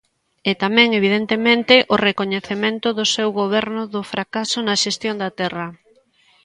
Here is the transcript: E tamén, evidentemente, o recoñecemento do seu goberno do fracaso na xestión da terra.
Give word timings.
E 0.49 0.51
tamén, 0.63 0.89
evidentemente, 0.99 1.75
o 1.93 1.95
recoñecemento 2.07 2.87
do 2.97 3.05
seu 3.15 3.29
goberno 3.39 3.81
do 3.93 4.01
fracaso 4.11 4.57
na 4.67 4.75
xestión 4.83 5.15
da 5.23 5.29
terra. 5.39 5.67